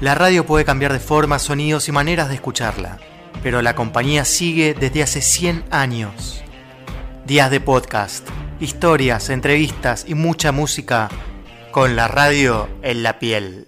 La 0.00 0.14
radio 0.14 0.46
puede 0.46 0.64
cambiar 0.64 0.92
de 0.92 1.00
forma, 1.00 1.40
sonidos 1.40 1.88
y 1.88 1.92
maneras 1.92 2.28
de 2.28 2.36
escucharla, 2.36 2.98
pero 3.42 3.62
la 3.62 3.74
compañía 3.74 4.24
sigue 4.24 4.74
desde 4.74 5.02
hace 5.02 5.20
100 5.20 5.64
años. 5.72 6.44
Días 7.26 7.50
de 7.50 7.60
podcast, 7.60 8.24
historias, 8.60 9.28
entrevistas 9.28 10.04
y 10.06 10.14
mucha 10.14 10.52
música 10.52 11.08
con 11.72 11.96
la 11.96 12.06
radio 12.06 12.68
en 12.82 13.02
la 13.02 13.18
piel. 13.18 13.67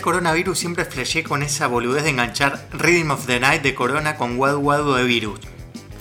Coronavirus 0.00 0.58
siempre 0.58 0.84
flashé 0.84 1.22
con 1.22 1.42
esa 1.42 1.66
boludez 1.66 2.04
de 2.04 2.10
enganchar 2.10 2.68
Rhythm 2.72 3.10
of 3.10 3.26
the 3.26 3.40
Night 3.40 3.62
de 3.62 3.74
Corona 3.74 4.16
con 4.16 4.38
Wadu 4.38 4.58
Wadu 4.58 4.94
de 4.94 5.04
Virus. 5.04 5.40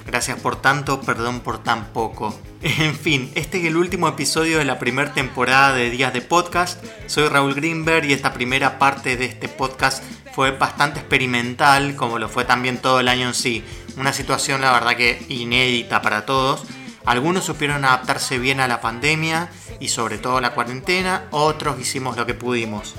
Gracias 0.05 0.39
por 0.39 0.55
tanto, 0.55 1.01
perdón 1.01 1.41
por 1.41 1.63
tan 1.63 1.93
poco. 1.93 2.37
En 2.61 2.95
fin, 2.95 3.31
este 3.35 3.59
es 3.59 3.65
el 3.65 3.77
último 3.77 4.07
episodio 4.07 4.57
de 4.57 4.65
la 4.65 4.79
primera 4.79 5.13
temporada 5.13 5.73
de 5.73 5.89
Días 5.89 6.13
de 6.13 6.21
Podcast. 6.21 6.83
Soy 7.07 7.27
Raúl 7.29 7.53
Greenberg 7.53 8.05
y 8.05 8.13
esta 8.13 8.33
primera 8.33 8.79
parte 8.79 9.15
de 9.15 9.25
este 9.25 9.47
podcast 9.47 10.03
fue 10.33 10.51
bastante 10.51 10.99
experimental, 10.99 11.95
como 11.95 12.19
lo 12.19 12.27
fue 12.27 12.43
también 12.43 12.77
todo 12.79 12.99
el 12.99 13.07
año 13.07 13.27
en 13.27 13.33
sí. 13.33 13.63
Una 13.97 14.11
situación 14.11 14.61
la 14.61 14.73
verdad 14.73 14.97
que 14.97 15.23
inédita 15.29 16.01
para 16.01 16.25
todos. 16.25 16.65
Algunos 17.05 17.45
supieron 17.45 17.85
adaptarse 17.85 18.39
bien 18.39 18.59
a 18.59 18.67
la 18.67 18.81
pandemia 18.81 19.49
y 19.79 19.87
sobre 19.87 20.17
todo 20.17 20.37
a 20.37 20.41
la 20.41 20.53
cuarentena, 20.53 21.25
otros 21.31 21.79
hicimos 21.79 22.17
lo 22.17 22.25
que 22.25 22.33
pudimos 22.33 22.95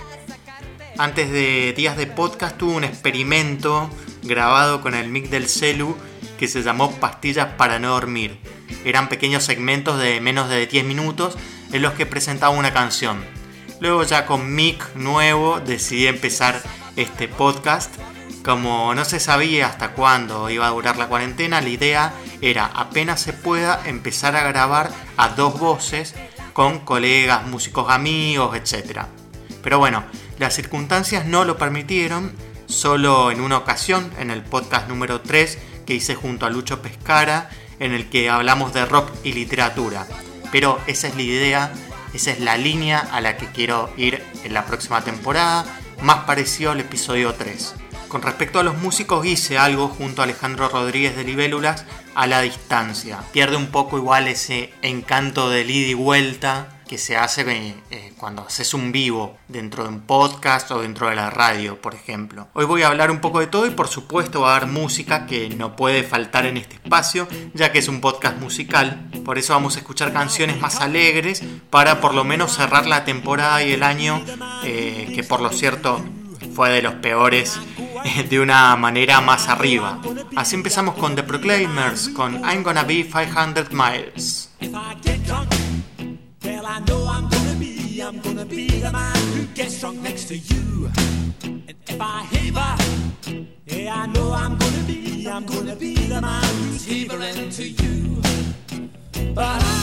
antes 1.01 1.33
de 1.33 1.73
días 1.73 1.97
de 1.97 2.07
podcast 2.07 2.59
tuve 2.59 2.75
un 2.75 2.85
experimento 2.85 3.89
grabado 4.23 4.83
con 4.83 4.95
el 4.95 5.09
mic 5.09 5.31
del 5.31 5.49
celu 5.49 5.97
que 6.39 6.47
se 6.47 6.63
llamó 6.63 6.93
Pastillas 6.97 7.55
para 7.57 7.79
no 7.79 7.89
dormir. 7.89 8.39
Eran 8.85 9.09
pequeños 9.09 9.43
segmentos 9.43 9.99
de 9.99 10.21
menos 10.21 10.51
de 10.51 10.67
10 10.67 10.85
minutos 10.85 11.39
en 11.73 11.81
los 11.81 11.95
que 11.95 12.05
presentaba 12.05 12.55
una 12.55 12.75
canción. 12.75 13.25
Luego 13.81 14.05
ya 14.05 14.27
con 14.27 14.55
mic 14.55 14.95
nuevo 14.95 15.59
decidí 15.61 16.07
empezar 16.07 16.61
este 16.97 17.29
podcast. 17.29 17.95
Como 18.45 18.95
no 18.95 19.07
se 19.07 19.21
sabía 19.21 19.69
hasta 19.69 19.93
cuándo 19.93 20.51
iba 20.51 20.67
a 20.67 20.71
durar 20.71 20.99
la 20.99 21.09
cuarentena, 21.09 21.63
la 21.63 21.69
idea 21.71 22.13
era 22.43 22.67
apenas 22.67 23.23
se 23.23 23.33
pueda 23.33 23.81
empezar 23.87 24.37
a 24.37 24.47
grabar 24.47 24.91
a 25.17 25.31
dos 25.31 25.59
voces 25.59 26.15
con 26.53 26.81
colegas, 26.81 27.47
músicos 27.47 27.89
amigos, 27.89 28.55
etc. 28.55 29.07
Pero 29.63 29.79
bueno, 29.79 30.05
las 30.41 30.55
circunstancias 30.55 31.27
no 31.27 31.45
lo 31.45 31.59
permitieron, 31.59 32.33
solo 32.65 33.31
en 33.31 33.43
una 33.43 33.59
ocasión, 33.59 34.11
en 34.19 34.31
el 34.31 34.43
podcast 34.43 34.89
número 34.89 35.21
3 35.21 35.59
que 35.85 35.93
hice 35.93 36.15
junto 36.15 36.47
a 36.47 36.51
Lucho 36.51 36.81
Pescara, 36.81 37.51
en 37.79 37.93
el 37.93 38.09
que 38.09 38.31
hablamos 38.31 38.73
de 38.73 38.87
rock 38.87 39.11
y 39.23 39.35
literatura. 39.35 40.07
Pero 40.51 40.81
esa 40.87 41.09
es 41.09 41.15
la 41.15 41.23
idea, 41.23 41.73
esa 42.15 42.31
es 42.31 42.41
la 42.41 42.57
línea 42.57 43.01
a 43.01 43.21
la 43.21 43.37
que 43.37 43.49
quiero 43.49 43.93
ir 43.99 44.25
en 44.43 44.55
la 44.55 44.65
próxima 44.65 45.03
temporada, 45.05 45.67
más 46.01 46.25
parecido 46.25 46.71
al 46.71 46.81
episodio 46.81 47.35
3. 47.35 47.75
Con 48.09 48.23
respecto 48.23 48.61
a 48.61 48.63
los 48.63 48.79
músicos 48.79 49.27
hice 49.27 49.59
algo 49.59 49.89
junto 49.89 50.23
a 50.23 50.25
Alejandro 50.25 50.71
Rodríguez 50.71 51.17
de 51.17 51.25
Libélulas 51.25 51.85
a 52.15 52.27
la 52.27 52.41
distancia. 52.41 53.19
Pierde 53.31 53.59
un 53.59 53.67
poco 53.67 53.99
igual 53.99 54.27
ese 54.27 54.73
encanto 54.81 55.51
de 55.51 55.65
ida 55.65 55.89
y 55.89 55.95
vuelta 55.95 56.80
que 56.91 56.99
se 56.99 57.17
hace 57.17 57.45
eh, 57.93 58.13
cuando 58.17 58.43
haces 58.43 58.75
un 58.75 58.91
vivo 58.91 59.39
dentro 59.47 59.85
de 59.85 59.91
un 59.91 60.01
podcast 60.01 60.73
o 60.73 60.83
dentro 60.83 61.09
de 61.09 61.15
la 61.15 61.31
radio, 61.31 61.81
por 61.81 61.95
ejemplo. 61.95 62.49
Hoy 62.53 62.65
voy 62.65 62.83
a 62.83 62.89
hablar 62.89 63.13
un 63.13 63.21
poco 63.21 63.39
de 63.39 63.47
todo 63.47 63.65
y 63.65 63.71
por 63.71 63.87
supuesto 63.87 64.41
va 64.41 64.55
a 64.55 64.57
haber 64.57 64.69
música 64.69 65.25
que 65.25 65.49
no 65.51 65.77
puede 65.77 66.03
faltar 66.03 66.47
en 66.47 66.57
este 66.57 66.75
espacio, 66.75 67.29
ya 67.55 67.71
que 67.71 67.79
es 67.79 67.87
un 67.87 68.01
podcast 68.01 68.39
musical. 68.41 69.09
Por 69.25 69.39
eso 69.39 69.53
vamos 69.53 69.77
a 69.77 69.79
escuchar 69.79 70.13
canciones 70.13 70.61
más 70.61 70.81
alegres 70.81 71.45
para 71.71 72.01
por 72.01 72.13
lo 72.13 72.25
menos 72.25 72.57
cerrar 72.57 72.89
la 72.89 73.05
temporada 73.05 73.63
y 73.63 73.71
el 73.71 73.85
año, 73.85 74.21
eh, 74.65 75.13
que 75.15 75.23
por 75.23 75.41
lo 75.41 75.51
cierto 75.51 76.05
fue 76.57 76.71
de 76.71 76.83
los 76.83 76.95
peores 76.95 77.61
eh, 78.05 78.25
de 78.25 78.41
una 78.41 78.75
manera 78.75 79.21
más 79.21 79.47
arriba. 79.47 80.01
Así 80.35 80.57
empezamos 80.57 80.97
con 80.97 81.15
The 81.15 81.23
Proclaimers, 81.23 82.09
con 82.09 82.43
I'm 82.43 82.65
Gonna 82.65 82.83
Be 82.83 83.05
500 83.05 83.69
Miles. 83.71 84.51
I 86.71 86.79
know 86.87 87.05
I'm 87.05 87.29
gonna 87.29 87.59
be, 87.59 88.01
I'm 88.01 88.21
gonna 88.21 88.45
be 88.45 88.69
the 88.69 88.93
man 88.93 89.17
who 89.35 89.45
gets 89.55 89.81
drunk 89.81 90.03
next 90.03 90.29
to 90.29 90.39
you. 90.39 90.89
And 91.43 91.75
if 91.89 92.01
I 92.01 92.23
heaver, 92.31 93.47
yeah, 93.67 94.03
I 94.03 94.07
know 94.07 94.33
I'm 94.33 94.57
gonna 94.57 94.85
be, 94.87 95.27
I'm 95.27 95.45
gonna 95.47 95.75
be 95.75 95.97
the 95.97 96.21
man 96.21 96.45
who's 96.63 96.87
heavering 96.87 97.51
to 97.51 97.69
you. 97.69 98.23
But 99.35 99.61
I 99.61 99.80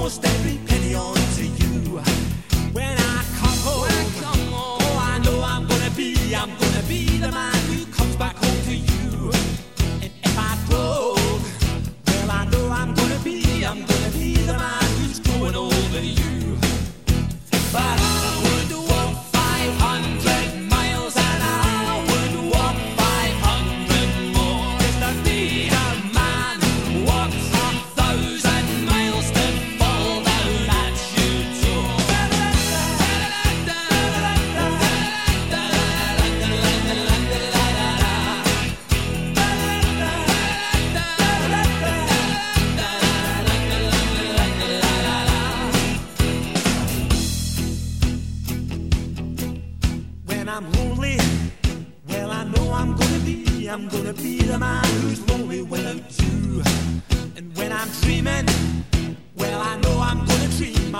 almost 0.00 0.24
every 0.24 0.69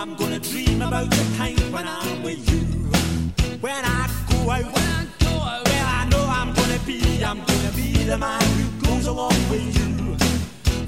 I'm 0.01 0.15
gonna 0.15 0.39
dream 0.39 0.81
about 0.81 1.11
the 1.11 1.37
time 1.37 1.73
when 1.73 1.87
I'm 1.87 2.23
with 2.23 2.51
you. 2.51 2.61
When 3.61 3.85
I 3.85 4.09
go 4.31 4.51
out, 4.51 4.65
when 4.65 4.83
I 4.97 5.07
go 5.19 5.29
out, 5.29 5.69
well, 5.69 5.87
I 5.87 6.09
know 6.09 6.25
I'm 6.27 6.55
gonna 6.55 6.79
be, 6.87 7.23
I'm 7.23 7.45
gonna 7.45 7.73
be 7.77 7.93
the 8.05 8.17
man 8.17 8.41
who 8.57 8.87
goes 8.87 9.07
along 9.07 9.37
with 9.51 9.77
you. 9.77 10.17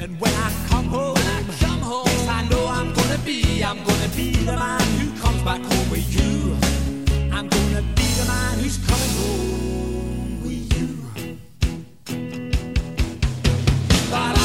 And 0.03 0.19
when 0.19 0.33
I 0.33 0.51
come 0.67 0.87
home, 0.87 1.13
when 1.13 1.27
I 1.27 1.43
come 1.61 1.81
home, 1.81 2.07
yes, 2.07 2.27
I 2.27 2.49
know 2.49 2.67
I'm 2.67 2.95
gonna 2.95 3.19
be, 3.19 3.63
I'm 3.63 3.85
gonna 3.85 4.09
be 4.17 4.33
the 4.33 4.57
man 4.57 4.81
who 4.99 5.21
comes 5.21 5.43
back 5.43 5.61
home 5.61 5.91
with 5.91 6.09
you. 6.17 6.57
I'm 7.37 7.49
gonna 7.49 7.83
be 7.95 8.07
the 8.17 8.25
man 8.27 8.59
who's 8.61 8.79
coming 8.79 9.13
home 9.21 10.43
with 10.43 10.73
you. 10.79 10.89
But 14.11 14.42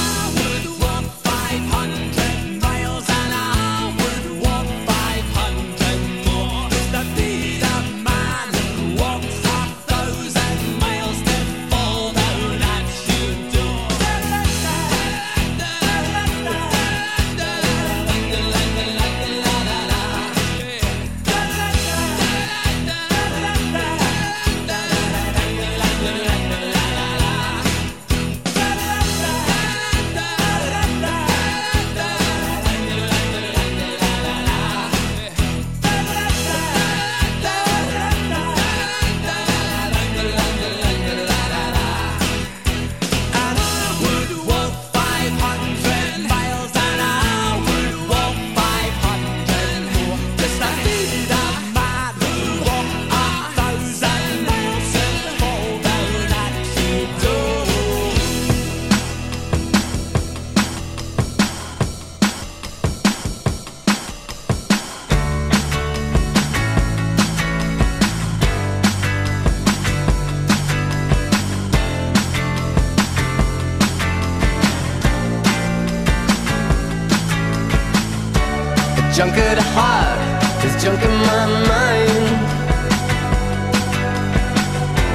At 79.50 79.60
heart, 79.60 80.20
there's 80.60 80.76
junk 80.84 81.02
in 81.02 81.16
my 81.32 81.46
mind. 81.72 82.38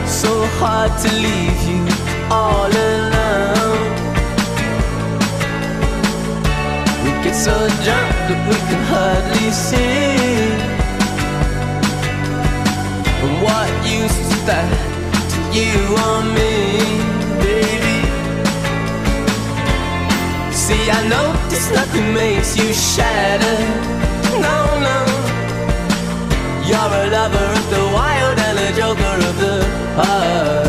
So 0.08 0.30
hard 0.58 0.90
to 1.04 1.08
leave 1.26 1.60
you 1.68 1.82
all 2.30 2.72
alone. 2.88 3.92
We 7.04 7.10
get 7.22 7.36
so 7.36 7.52
drunk 7.84 8.12
that 8.28 8.40
we 8.48 8.56
can 8.68 8.82
hardly 8.92 9.50
see. 9.50 10.56
What 13.44 13.70
use 13.84 14.16
is 14.16 14.32
that 14.48 14.70
to 15.32 15.38
you 15.52 15.76
or 16.06 16.18
me, 16.36 16.54
baby? 17.44 17.98
See, 20.62 20.84
I 20.90 21.00
notice 21.06 21.66
nothing 21.70 22.14
makes 22.14 22.56
you 22.56 22.72
shatter. 22.72 23.92
You're 26.72 26.80
a 26.80 27.10
lover 27.10 27.36
of 27.36 27.70
the 27.70 27.84
wild 27.92 28.38
and 28.38 28.58
a 28.58 28.72
joker 28.74 29.28
of 29.28 29.36
the 29.38 29.62
heart. 29.94 30.61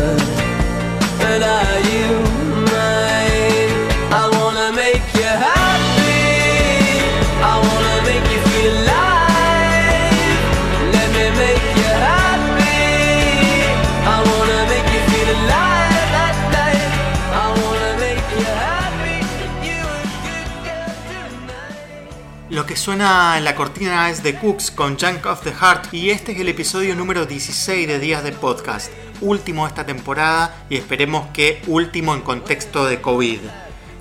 Suena 22.76 23.38
en 23.38 23.44
la 23.44 23.54
cortina 23.54 24.10
es 24.10 24.22
The 24.22 24.36
Cooks 24.36 24.70
con 24.70 24.98
Junk 24.98 25.26
of 25.26 25.42
the 25.42 25.52
Heart 25.52 25.92
y 25.92 26.10
este 26.10 26.32
es 26.32 26.40
el 26.40 26.48
episodio 26.48 26.96
número 26.96 27.24
16 27.24 27.86
de 27.86 27.98
Días 27.98 28.24
de 28.24 28.32
Podcast, 28.32 28.90
último 29.20 29.66
esta 29.66 29.86
temporada 29.86 30.64
y 30.68 30.76
esperemos 30.76 31.28
que 31.32 31.62
último 31.66 32.14
en 32.14 32.22
contexto 32.22 32.86
de 32.86 33.00
COVID. 33.00 33.40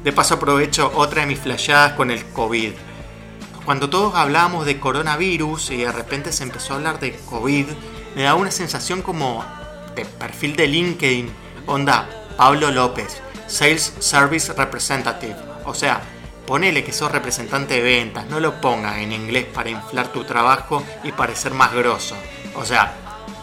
De 0.03 0.11
paso 0.11 0.35
aprovecho 0.35 0.91
otra 0.95 1.21
de 1.21 1.27
mis 1.27 1.39
flashadas 1.39 1.93
con 1.93 2.09
el 2.09 2.25
COVID. 2.25 2.71
Cuando 3.65 3.89
todos 3.89 4.15
hablábamos 4.15 4.65
de 4.65 4.79
coronavirus 4.79 5.71
y 5.71 5.77
de 5.77 5.91
repente 5.91 6.31
se 6.31 6.43
empezó 6.43 6.73
a 6.73 6.77
hablar 6.77 6.99
de 6.99 7.15
COVID, 7.29 7.67
me 8.15 8.23
da 8.23 8.35
una 8.35 8.51
sensación 8.51 9.01
como 9.01 9.45
de 9.95 10.05
perfil 10.05 10.55
de 10.55 10.67
LinkedIn, 10.67 11.29
onda 11.67 12.09
Pablo 12.37 12.71
López, 12.71 13.21
Sales 13.47 13.93
Service 13.99 14.51
Representative, 14.51 15.35
o 15.65 15.73
sea, 15.73 16.01
Ponele 16.45 16.83
que 16.83 16.91
sos 16.91 17.11
representante 17.11 17.75
de 17.75 17.81
ventas, 17.81 18.27
no 18.27 18.39
lo 18.41 18.59
pongas 18.59 18.97
en 18.97 19.13
inglés 19.13 19.45
para 19.45 19.69
inflar 19.69 20.09
tu 20.09 20.25
trabajo 20.25 20.83
y 21.03 21.13
parecer 21.13 21.53
más 21.53 21.73
grosso. 21.73 22.15
O 22.55 22.65
sea, 22.65 22.93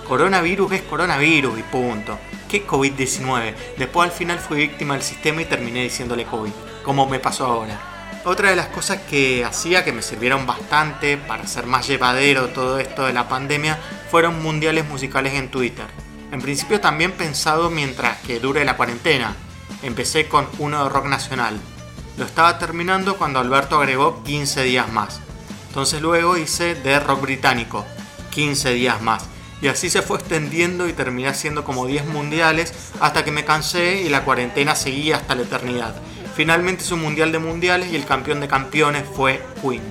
coronavirus 0.06 0.72
es 0.72 0.82
coronavirus 0.82 1.58
y 1.58 1.62
punto. 1.62 2.18
¿Qué 2.48 2.66
COVID-19? 2.66 3.54
Después 3.78 4.10
al 4.10 4.14
final 4.14 4.38
fui 4.38 4.58
víctima 4.58 4.94
del 4.94 5.02
sistema 5.02 5.40
y 5.40 5.46
terminé 5.46 5.82
diciéndole 5.84 6.26
COVID, 6.26 6.52
como 6.84 7.06
me 7.06 7.18
pasó 7.20 7.46
ahora. 7.46 7.78
Otra 8.24 8.50
de 8.50 8.56
las 8.56 8.66
cosas 8.66 8.98
que 9.08 9.46
hacía 9.46 9.82
que 9.82 9.92
me 9.92 10.02
sirvieron 10.02 10.46
bastante 10.46 11.16
para 11.16 11.44
hacer 11.44 11.64
más 11.64 11.86
llevadero 11.86 12.48
todo 12.48 12.78
esto 12.78 13.06
de 13.06 13.14
la 13.14 13.28
pandemia 13.28 13.78
fueron 14.10 14.42
mundiales 14.42 14.86
musicales 14.86 15.34
en 15.34 15.48
Twitter. 15.50 15.86
En 16.30 16.42
principio 16.42 16.80
también 16.80 17.12
pensado 17.12 17.70
mientras 17.70 18.18
que 18.18 18.38
dure 18.38 18.64
la 18.66 18.76
cuarentena. 18.76 19.34
Empecé 19.82 20.28
con 20.28 20.46
uno 20.58 20.84
de 20.84 20.90
rock 20.90 21.06
nacional, 21.06 21.58
lo 22.20 22.26
estaba 22.26 22.58
terminando 22.58 23.16
cuando 23.16 23.38
Alberto 23.40 23.78
agregó 23.78 24.22
15 24.24 24.62
días 24.64 24.92
más. 24.92 25.20
Entonces 25.68 26.02
luego 26.02 26.36
hice 26.36 26.74
de 26.74 27.00
rock 27.00 27.22
británico, 27.22 27.86
15 28.30 28.74
días 28.74 29.00
más. 29.00 29.24
Y 29.62 29.68
así 29.68 29.88
se 29.88 30.02
fue 30.02 30.18
extendiendo 30.18 30.86
y 30.86 30.92
terminé 30.92 31.28
haciendo 31.28 31.64
como 31.64 31.86
10 31.86 32.04
mundiales 32.08 32.74
hasta 33.00 33.24
que 33.24 33.32
me 33.32 33.46
cansé 33.46 34.02
y 34.02 34.10
la 34.10 34.22
cuarentena 34.26 34.74
seguía 34.76 35.16
hasta 35.16 35.34
la 35.34 35.42
eternidad. 35.42 35.94
Finalmente 36.36 36.84
hice 36.84 36.92
un 36.92 37.00
mundial 37.00 37.32
de 37.32 37.38
mundiales 37.38 37.90
y 37.90 37.96
el 37.96 38.04
campeón 38.04 38.40
de 38.40 38.48
campeones 38.48 39.04
fue 39.16 39.42
Queen. 39.62 39.82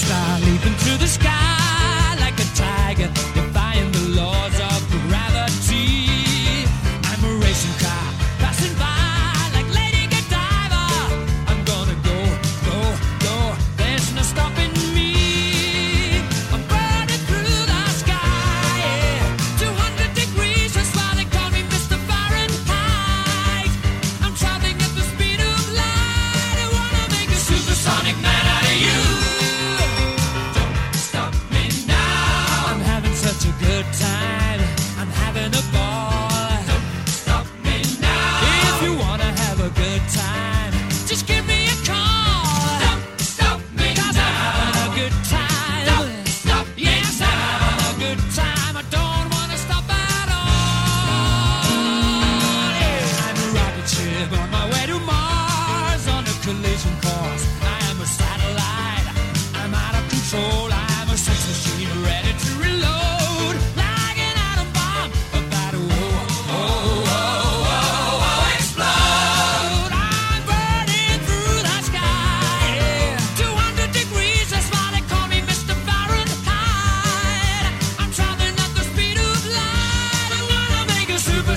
I'm 0.00 0.04
a 0.04 0.06
shooting 0.06 0.38
star 0.38 0.40
leaping 0.40 0.87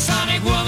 supersonic 0.02 0.44
world. 0.44 0.61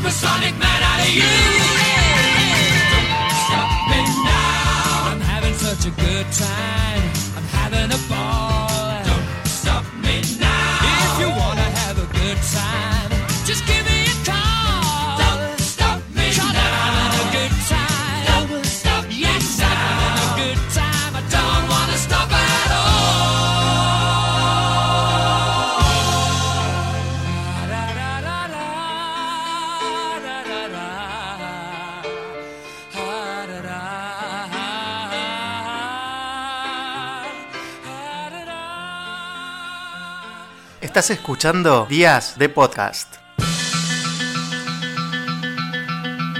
supersonic 0.00 0.56
man 0.58 0.82
out 0.82 1.00
of 1.00 1.14
you. 1.14 1.22
Don't 2.90 3.32
stop 3.44 3.70
me 3.90 4.00
now. 4.24 5.12
I'm 5.12 5.20
having 5.20 5.52
such 5.52 5.84
a 5.84 5.90
good 5.90 6.26
time. 6.32 7.02
I'm 7.36 7.44
having 7.44 7.92
a 7.92 8.08
ball. 8.08 8.49
Estás 40.90 41.10
escuchando 41.10 41.86
Días 41.88 42.36
de 42.36 42.48
Podcast. 42.48 43.14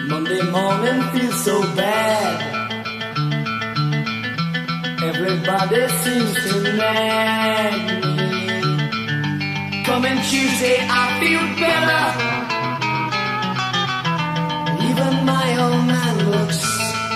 Monday 0.09 0.43
morning 0.51 1.01
feels 1.13 1.45
so 1.45 1.61
bad. 1.77 2.41
Everybody 5.05 5.89
seems 6.03 6.35
to 6.35 6.63
nag 6.77 7.75
me. 8.03 9.85
Coming 9.85 10.19
Tuesday, 10.29 10.79
I 10.83 11.21
feel 11.21 11.47
better. 11.63 12.07
Even 14.91 15.25
my 15.27 15.49
old 15.63 15.87
man 15.87 16.17
looks 16.29 16.61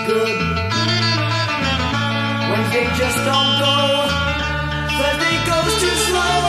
good. 0.07 0.39
Wednesday 2.49 2.87
just 2.95 3.19
don't 3.27 3.59
go. 3.59 3.75
Thursday 4.97 5.35
goes 5.45 5.73
too 5.81 5.95
slow. 6.07 6.44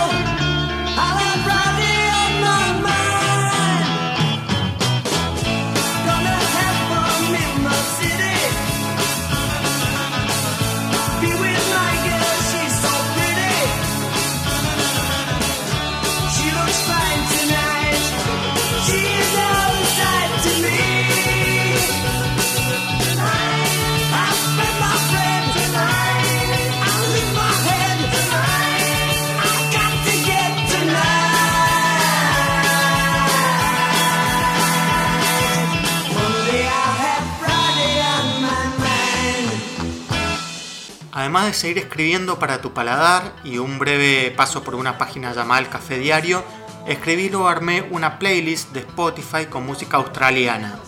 Además 41.26 41.46
de 41.46 41.54
seguir 41.54 41.78
escribiendo 41.78 42.38
para 42.38 42.60
tu 42.60 42.72
paladar 42.72 43.34
y 43.42 43.58
un 43.58 43.80
breve 43.80 44.32
paso 44.36 44.62
por 44.62 44.76
una 44.76 44.96
página 44.96 45.32
llamada 45.32 45.60
El 45.60 45.68
Café 45.68 45.98
Diario, 45.98 46.44
escribí 46.86 47.34
o 47.34 47.48
armé 47.48 47.86
una 47.90 48.18
playlist 48.18 48.72
de 48.72 48.80
Spotify 48.80 49.46
con 49.46 49.66
música 49.66 49.96
australiana. 49.96 50.78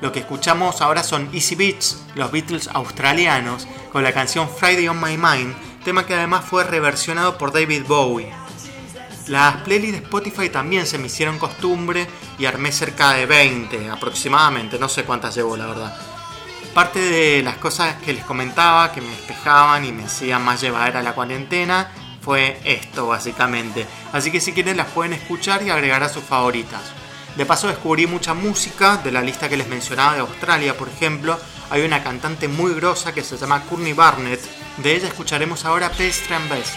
Lo 0.00 0.10
que 0.10 0.20
escuchamos 0.20 0.80
ahora 0.80 1.02
son 1.02 1.28
Easy 1.32 1.54
Beats, 1.54 2.02
los 2.14 2.32
Beatles 2.32 2.68
australianos, 2.72 3.68
con 3.92 4.02
la 4.02 4.12
canción 4.12 4.48
Friday 4.48 4.88
on 4.88 5.00
My 5.00 5.16
Mind, 5.16 5.54
tema 5.84 6.06
que 6.06 6.14
además 6.14 6.44
fue 6.44 6.64
reversionado 6.64 7.38
por 7.38 7.52
David 7.52 7.84
Bowie. 7.86 8.32
Las 9.28 9.58
playlists 9.58 10.00
de 10.00 10.04
Spotify 10.04 10.48
también 10.48 10.86
se 10.86 10.98
me 10.98 11.06
hicieron 11.06 11.38
costumbre 11.38 12.08
y 12.38 12.46
armé 12.46 12.72
cerca 12.72 13.12
de 13.12 13.26
20 13.26 13.90
aproximadamente, 13.90 14.78
no 14.78 14.88
sé 14.88 15.04
cuántas 15.04 15.34
llevo 15.34 15.56
la 15.56 15.66
verdad. 15.66 15.96
Parte 16.74 16.98
de 16.98 17.42
las 17.42 17.58
cosas 17.58 17.96
que 18.02 18.14
les 18.14 18.24
comentaba, 18.24 18.90
que 18.90 19.00
me 19.00 19.10
despejaban 19.10 19.84
y 19.84 19.92
me 19.92 20.04
hacían 20.04 20.42
más 20.42 20.60
llevadera 20.60 21.02
la 21.02 21.14
cuarentena, 21.14 21.92
fue 22.22 22.60
esto 22.64 23.08
básicamente. 23.08 23.86
Así 24.12 24.30
que 24.30 24.40
si 24.40 24.52
quieren 24.52 24.76
las 24.76 24.88
pueden 24.88 25.12
escuchar 25.12 25.62
y 25.62 25.70
agregar 25.70 26.02
a 26.02 26.08
sus 26.08 26.22
favoritas. 26.22 26.80
De 27.36 27.46
paso 27.46 27.68
descubrí 27.68 28.06
mucha 28.06 28.34
música 28.34 28.98
de 28.98 29.10
la 29.10 29.22
lista 29.22 29.48
que 29.48 29.56
les 29.56 29.68
mencionaba 29.68 30.14
de 30.14 30.20
Australia, 30.20 30.76
por 30.76 30.88
ejemplo. 30.88 31.38
Hay 31.70 31.82
una 31.82 32.02
cantante 32.02 32.46
muy 32.46 32.74
grosa 32.74 33.12
que 33.14 33.24
se 33.24 33.38
llama 33.38 33.62
Courtney 33.64 33.94
Barnett. 33.94 34.40
De 34.78 34.94
ella 34.94 35.08
escucharemos 35.08 35.64
ahora 35.64 35.88
Pastry 35.88 36.34
and 36.34 36.50
Best. 36.50 36.74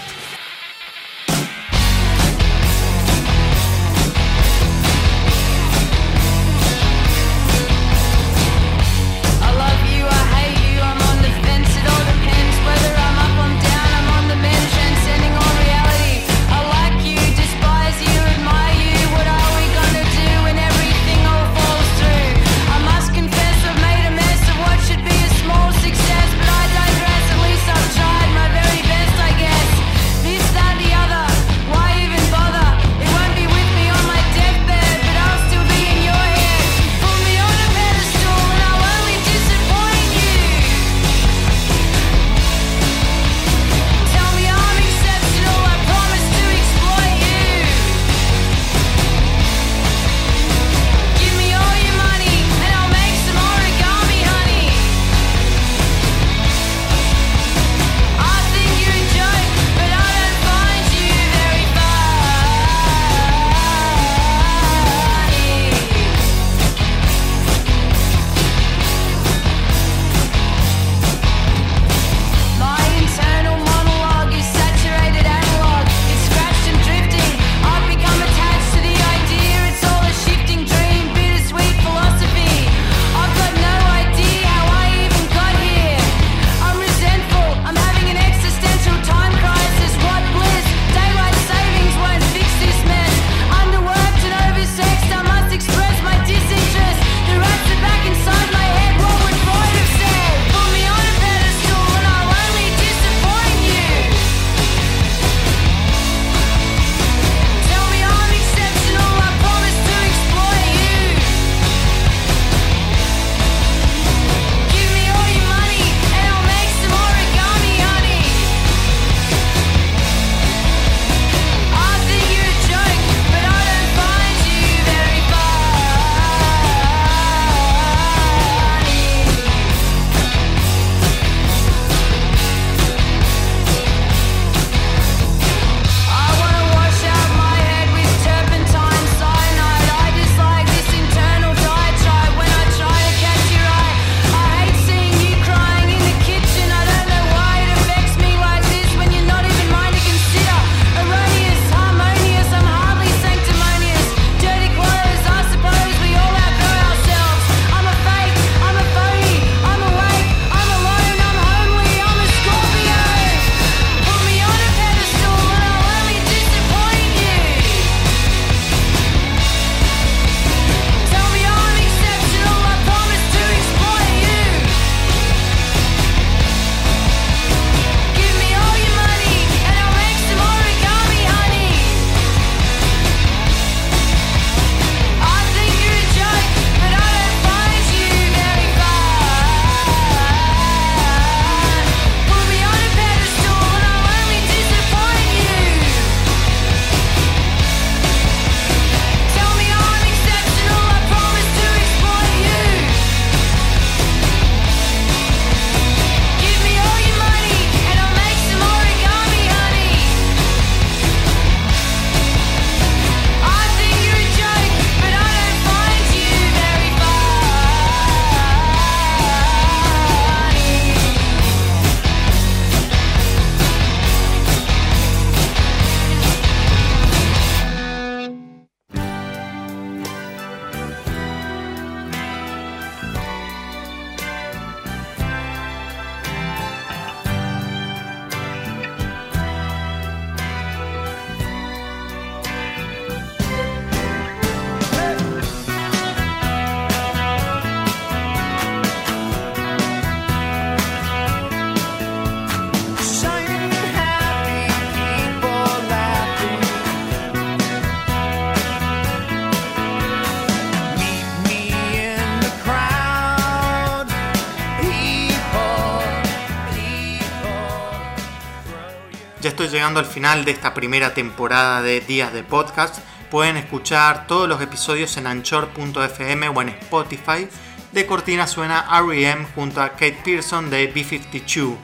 llegando 269.72 270.00
al 270.00 270.06
final 270.06 270.46
de 270.46 270.52
esta 270.52 270.74
primera 270.74 271.14
temporada 271.14 271.82
de 271.82 272.02
Días 272.02 272.34
de 272.34 272.44
Podcast. 272.44 273.00
Pueden 273.32 273.58
escuchar 273.58 274.28
todos 274.28 274.48
los 274.48 274.62
episodios 274.62 275.18
en 275.18 275.28
anchor.fm 275.28 276.50
o 276.50 276.62
en 276.62 276.70
Spotify. 276.70 277.48
De 277.92 278.06
cortina 278.06 278.48
suena 278.48 278.88
REM 279.02 279.46
junto 279.56 279.82
a 279.82 279.92
Kate 279.92 280.20
Pearson 280.24 280.70
de 280.70 280.94
B52, 280.94 281.76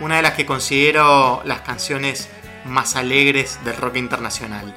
una 0.00 0.16
de 0.16 0.22
las 0.22 0.34
que 0.34 0.46
considero 0.46 1.42
las 1.44 1.60
canciones 1.60 2.28
más 2.64 2.96
alegres 2.96 3.58
del 3.64 3.76
rock 3.76 3.96
internacional. 3.96 4.76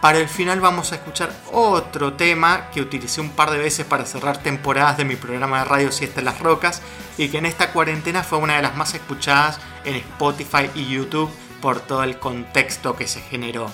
Para 0.00 0.18
el 0.18 0.28
final 0.28 0.60
vamos 0.60 0.92
a 0.92 0.94
escuchar 0.94 1.32
otro 1.52 2.12
tema 2.12 2.70
que 2.72 2.80
utilicé 2.80 3.20
un 3.20 3.30
par 3.30 3.50
de 3.50 3.58
veces 3.58 3.84
para 3.84 4.06
cerrar 4.06 4.38
temporadas 4.38 4.96
de 4.96 5.04
mi 5.04 5.16
programa 5.16 5.58
de 5.58 5.64
radio 5.64 5.90
Siesta 5.90 6.20
en 6.20 6.26
las 6.26 6.38
Rocas 6.38 6.82
y 7.16 7.28
que 7.28 7.38
en 7.38 7.46
esta 7.46 7.72
cuarentena 7.72 8.22
fue 8.22 8.38
una 8.38 8.56
de 8.56 8.62
las 8.62 8.76
más 8.76 8.94
escuchadas 8.94 9.58
en 9.84 9.96
Spotify 9.96 10.70
y 10.74 10.86
YouTube 10.86 11.30
por 11.60 11.80
todo 11.80 12.02
el 12.04 12.18
contexto 12.18 12.96
que 12.96 13.06
se 13.06 13.20
generó. 13.20 13.70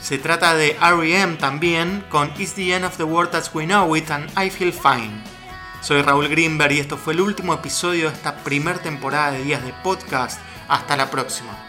Se 0.00 0.18
trata 0.18 0.54
de 0.54 0.76
REM 0.80 1.38
también 1.38 2.04
con 2.08 2.32
It's 2.38 2.54
the 2.54 2.74
End 2.74 2.84
of 2.84 2.96
the 2.96 3.04
World 3.04 3.34
As 3.34 3.54
We 3.54 3.66
Know 3.66 3.96
It 3.96 4.10
and 4.10 4.30
I 4.38 4.50
Feel 4.50 4.72
Fine. 4.72 5.22
Soy 5.80 6.02
Raúl 6.02 6.28
Greenberg 6.28 6.72
y 6.72 6.80
esto 6.80 6.96
fue 6.96 7.14
el 7.14 7.20
último 7.20 7.54
episodio 7.54 8.08
de 8.08 8.16
esta 8.16 8.36
primera 8.44 8.78
temporada 8.80 9.32
de 9.32 9.42
Días 9.42 9.64
de 9.64 9.72
Podcast. 9.82 10.40
Hasta 10.68 10.96
la 10.96 11.10
próxima. 11.10 11.67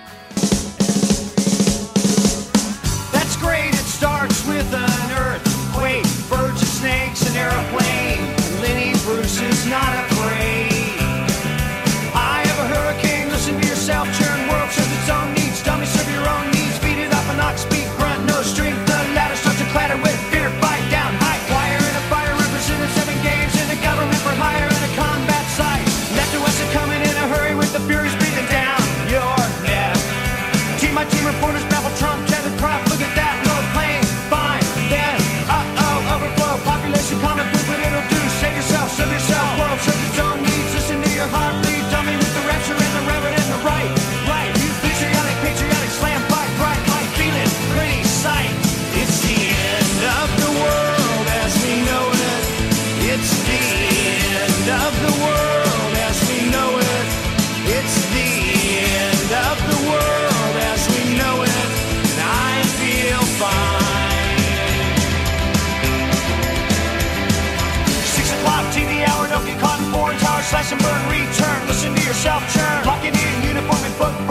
fuck 73.99 74.28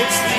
It's 0.00 0.20
the 0.20 0.37